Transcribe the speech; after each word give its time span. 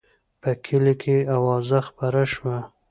په 0.41 0.51
کلي 0.65 0.93
کې 1.01 1.15
اوازه 1.35 1.79
خپره 1.87 2.21
شوه. 2.33 2.57